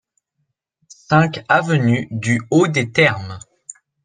cinq 1.09 1.45
avenue 1.47 2.07
du 2.09 2.41
Haut 2.49 2.65
des 2.65 2.91
Termes 2.91 3.37